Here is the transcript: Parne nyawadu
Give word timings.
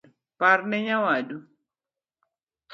Parne 0.39 0.77
nyawadu 0.85 1.37